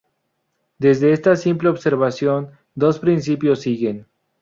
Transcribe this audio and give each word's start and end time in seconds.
Desde 0.79 1.13
esta 1.13 1.35
simple 1.35 1.69
observación, 1.69 2.49
dos 2.73 2.97
principios 2.97 3.59
siguen. 3.59 4.07